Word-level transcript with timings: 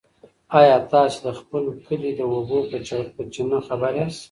ایا 0.59 0.77
تاسي 0.91 1.17
د 1.25 1.27
خپل 1.39 1.63
کلي 1.87 2.11
د 2.15 2.21
اوبو 2.33 2.59
په 3.15 3.23
چینه 3.33 3.57
خبر 3.67 3.91
یاست؟ 3.99 4.19